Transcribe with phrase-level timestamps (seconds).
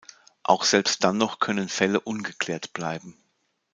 [0.41, 3.21] Auch selbst dann noch können Fälle ungeklärt bleiben.